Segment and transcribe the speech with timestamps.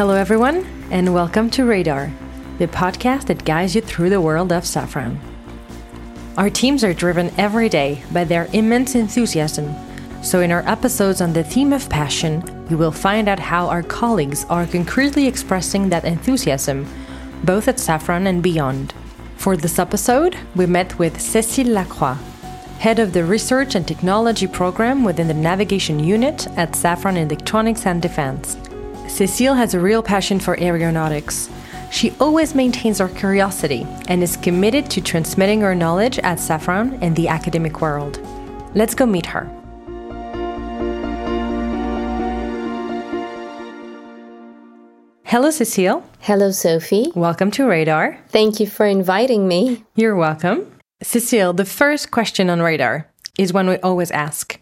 [0.00, 2.10] Hello, everyone, and welcome to Radar,
[2.56, 5.18] the podcast that guides you through the world of Safran.
[6.38, 9.74] Our teams are driven every day by their immense enthusiasm.
[10.22, 13.82] So, in our episodes on the theme of passion, you will find out how our
[13.82, 16.86] colleagues are concretely expressing that enthusiasm,
[17.44, 18.94] both at Safran and beyond.
[19.36, 22.16] For this episode, we met with Cécile Lacroix,
[22.78, 28.00] head of the Research and Technology Program within the Navigation Unit at Safran Electronics and
[28.00, 28.56] Defense.
[29.10, 31.50] Cécile has a real passion for aeronautics.
[31.90, 37.14] She always maintains her curiosity and is committed to transmitting her knowledge at Safran and
[37.16, 38.20] the academic world.
[38.74, 39.44] Let's go meet her.
[45.24, 46.02] Hello, Cécile.
[46.20, 47.12] Hello, Sophie.
[47.14, 48.16] Welcome to Radar.
[48.28, 49.84] Thank you for inviting me.
[49.96, 50.70] You're welcome.
[51.02, 54.58] Cécile, the first question on Radar is one we always ask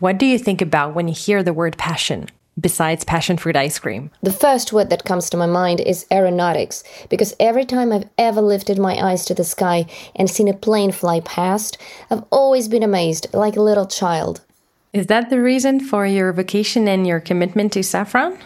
[0.00, 2.30] What do you think about when you hear the word passion?
[2.58, 4.10] Besides passion fruit ice cream?
[4.22, 8.40] The first word that comes to my mind is aeronautics, because every time I've ever
[8.40, 11.76] lifted my eyes to the sky and seen a plane fly past,
[12.10, 14.40] I've always been amazed, like a little child.
[14.94, 18.38] Is that the reason for your vocation and your commitment to Safran?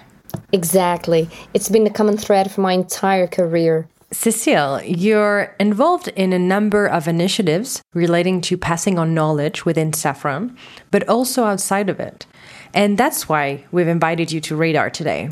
[0.51, 1.29] Exactly.
[1.55, 3.89] It's been a common thread for my entire career.
[4.13, 10.57] Cécile, you're involved in a number of initiatives relating to passing on knowledge within Safran,
[10.91, 12.27] but also outside of it.
[12.75, 15.31] And that's why we've invited you to Radar today.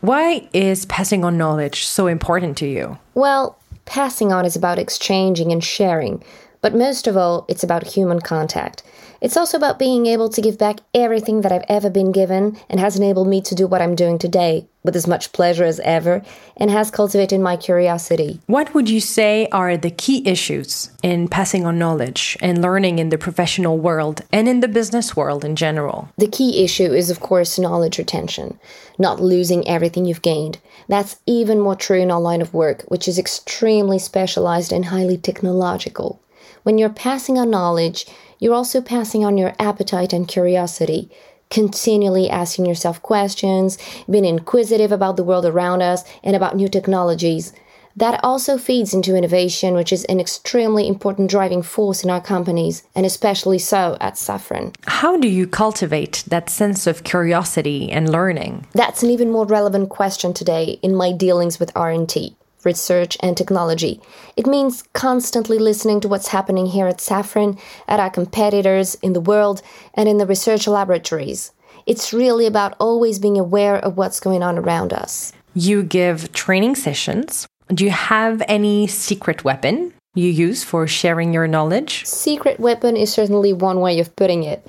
[0.00, 2.98] Why is passing on knowledge so important to you?
[3.14, 6.22] Well, passing on is about exchanging and sharing,
[6.64, 8.82] but most of all, it's about human contact.
[9.20, 12.80] It's also about being able to give back everything that I've ever been given and
[12.80, 16.22] has enabled me to do what I'm doing today with as much pleasure as ever
[16.56, 18.40] and has cultivated my curiosity.
[18.46, 23.10] What would you say are the key issues in passing on knowledge and learning in
[23.10, 26.08] the professional world and in the business world in general?
[26.16, 28.58] The key issue is, of course, knowledge retention,
[28.98, 30.60] not losing everything you've gained.
[30.88, 35.18] That's even more true in our line of work, which is extremely specialized and highly
[35.18, 36.20] technological.
[36.64, 38.06] When you're passing on knowledge,
[38.38, 41.10] you're also passing on your appetite and curiosity,
[41.50, 43.76] continually asking yourself questions,
[44.10, 47.52] being inquisitive about the world around us and about new technologies.
[47.96, 52.82] That also feeds into innovation, which is an extremely important driving force in our companies,
[52.94, 54.74] and especially so at Safran.
[54.86, 58.66] How do you cultivate that sense of curiosity and learning?
[58.72, 64.00] That's an even more relevant question today in my dealings with R&T research, and technology.
[64.36, 67.58] It means constantly listening to what's happening here at Safran,
[67.88, 69.62] at our competitors, in the world,
[69.94, 71.52] and in the research laboratories.
[71.86, 75.32] It's really about always being aware of what's going on around us.
[75.54, 77.46] You give training sessions.
[77.68, 82.04] Do you have any secret weapon you use for sharing your knowledge?
[82.06, 84.66] Secret weapon is certainly one way of putting it.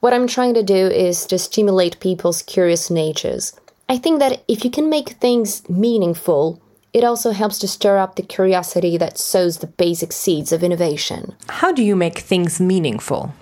[0.00, 3.52] What I'm trying to do is to stimulate people's curious natures.
[3.88, 6.60] I think that if you can make things meaningful,
[6.92, 11.34] it also helps to stir up the curiosity that sows the basic seeds of innovation.
[11.48, 13.34] How do you make things meaningful?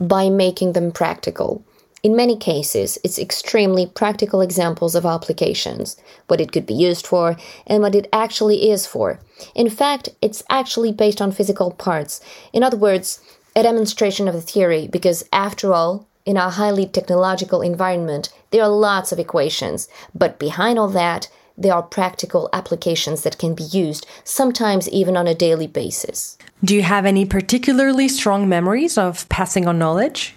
[0.00, 1.64] By making them practical.
[2.02, 5.96] In many cases, it's extremely practical examples of applications,
[6.28, 7.36] what it could be used for,
[7.66, 9.20] and what it actually is for.
[9.54, 12.22] In fact, it's actually based on physical parts.
[12.54, 13.20] In other words,
[13.54, 18.68] a demonstration of the theory, because after all, in our highly technological environment, there are
[18.68, 24.06] lots of equations, but behind all that, there are practical applications that can be used,
[24.24, 26.38] sometimes even on a daily basis.
[26.64, 30.34] Do you have any particularly strong memories of passing on knowledge?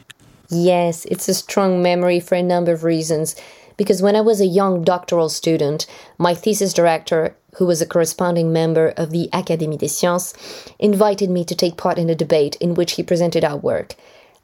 [0.50, 3.36] Yes, it's a strong memory for a number of reasons.
[3.76, 5.88] Because when I was a young doctoral student,
[6.18, 10.34] my thesis director, who was a corresponding member of the Académie des Sciences,
[10.78, 13.96] invited me to take part in a debate in which he presented our work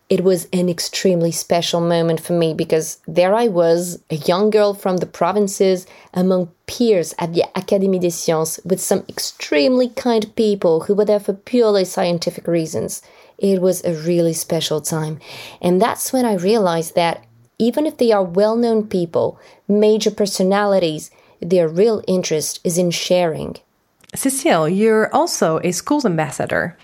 [0.09, 4.73] it was an extremely special moment for me because there I was, a young girl
[4.73, 10.81] from the provinces, among peers at the Académie des Sciences with some extremely kind people
[10.81, 13.03] who were there for purely scientific reasons.
[13.37, 15.19] It was a really special time.
[15.61, 17.23] And that's when I realized that
[17.59, 23.57] even if they are well known people, major personalities, their real interest is in sharing.
[24.15, 26.75] Cécile, you're also a schools ambassador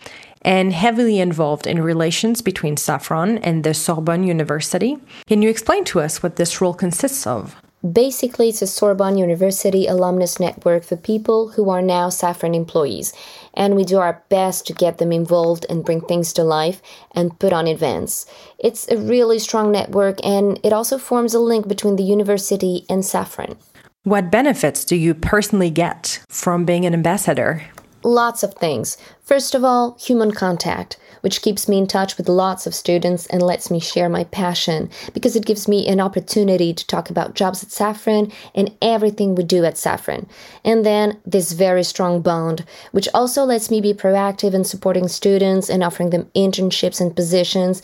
[0.45, 4.97] and heavily involved in relations between Safran and the Sorbonne University.
[5.25, 7.55] Can you explain to us what this role consists of?
[7.91, 13.13] Basically, it's a Sorbonne University alumnus network for people who are now Safran employees,
[13.53, 16.81] and we do our best to get them involved and bring things to life
[17.11, 18.25] and put on events.
[18.59, 23.03] It's a really strong network, and it also forms a link between the university and
[23.03, 23.57] Safran.
[24.03, 27.63] What benefits do you personally get from being an ambassador?
[28.05, 28.97] lots of things.
[29.25, 33.41] First of all, human contact, which keeps me in touch with lots of students and
[33.41, 37.63] lets me share my passion because it gives me an opportunity to talk about jobs
[37.63, 40.27] at Safran and everything we do at Safran.
[40.63, 45.71] And then this very strong bond, which also lets me be proactive in supporting students
[45.71, 47.81] and offering them internships and positions.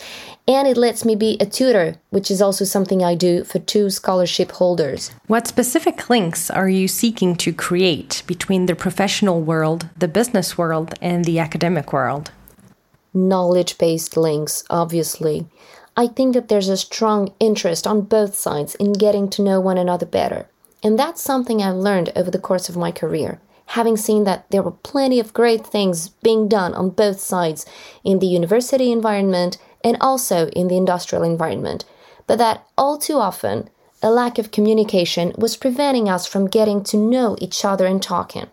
[0.48, 3.90] And it lets me be a tutor, which is also something I do for two
[3.90, 5.10] scholarship holders.
[5.26, 10.94] What specific links are you seeking to create between the professional world, the business world,
[11.02, 12.32] and the academic world?
[13.14, 15.48] Knowledge based links, obviously.
[15.96, 19.78] I think that there's a strong interest on both sides in getting to know one
[19.78, 20.50] another better.
[20.84, 23.40] And that's something I've learned over the course of my career
[23.72, 27.66] having seen that there were plenty of great things being done on both sides
[28.04, 31.86] in the university environment and also in the industrial environment,
[32.28, 33.70] but that all too often
[34.04, 38.48] a lack of communication was preventing us from getting to know each other and talking.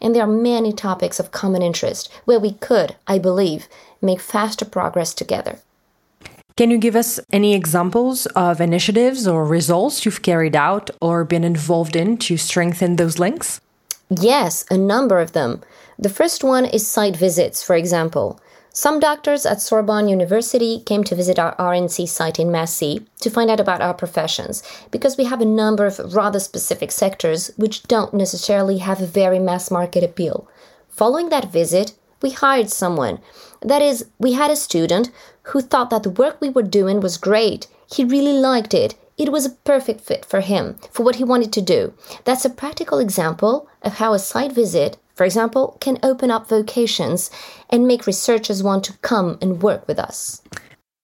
[0.00, 3.68] And there are many topics of common interest where we could, I believe,
[4.00, 5.58] make faster progress together.
[6.56, 11.44] Can you give us any examples of initiatives or results you've carried out or been
[11.44, 13.60] involved in to strengthen those links?
[14.10, 15.62] Yes, a number of them.
[15.98, 18.40] The first one is site visits, for example.
[18.80, 23.50] Some doctors at Sorbonne University came to visit our RNC site in Massy to find
[23.50, 28.14] out about our professions, because we have a number of rather specific sectors which don't
[28.14, 30.46] necessarily have a very mass market appeal.
[30.90, 33.18] Following that visit, we hired someone.
[33.62, 35.10] That is, we had a student
[35.50, 37.66] who thought that the work we were doing was great.
[37.92, 41.52] He really liked it it was a perfect fit for him, for what he wanted
[41.52, 41.92] to do.
[42.22, 47.28] That's a practical example of how a site visit, for example, can open up vocations
[47.70, 50.40] and make researchers want to come and work with us.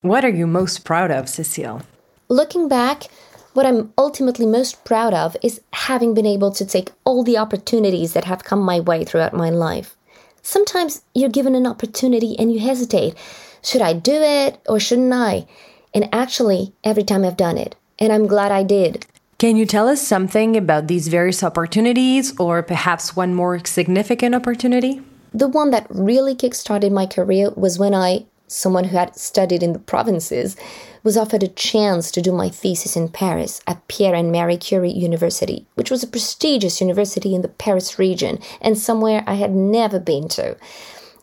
[0.02, 1.82] What are you most proud of, Cécile?
[2.28, 3.08] Looking back,
[3.54, 8.12] what I'm ultimately most proud of is having been able to take all the opportunities
[8.12, 9.96] that have come my way throughout my life.
[10.42, 13.16] Sometimes you're given an opportunity and you hesitate.
[13.64, 15.48] Should I do it or shouldn't I?
[15.92, 19.06] And actually, every time I've done it, and I'm glad I did.
[19.38, 25.02] Can you tell us something about these various opportunities or perhaps one more significant opportunity?
[25.32, 29.72] The one that really kickstarted my career was when I, someone who had studied in
[29.72, 30.56] the provinces,
[31.02, 34.92] was offered a chance to do my thesis in Paris at Pierre and Marie Curie
[34.92, 39.98] University, which was a prestigious university in the Paris region and somewhere I had never
[39.98, 40.56] been to.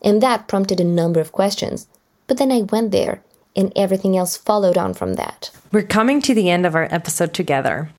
[0.04, 1.86] And that prompted a number of questions.
[2.26, 3.22] But then I went there
[3.56, 5.50] and everything else followed on from that.
[5.72, 7.90] We're coming to the end of our episode together.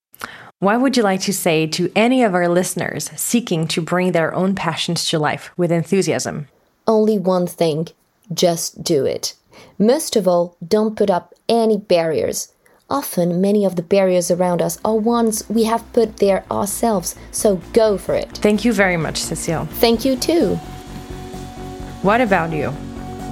[0.63, 4.33] What would you like to say to any of our listeners seeking to bring their
[4.33, 6.47] own passions to life with enthusiasm?
[6.87, 7.89] Only one thing
[8.33, 9.33] just do it.
[9.77, 12.53] Most of all, don't put up any barriers.
[12.89, 17.57] Often, many of the barriers around us are ones we have put there ourselves, so
[17.73, 18.29] go for it.
[18.37, 19.67] Thank you very much, Cécile.
[19.67, 20.55] Thank you too.
[22.03, 22.69] What about you?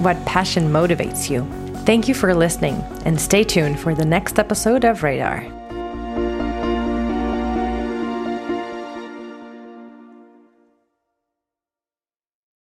[0.04, 1.48] What passion motivates you?
[1.86, 2.74] Thank you for listening,
[3.06, 5.61] and stay tuned for the next episode of Radar.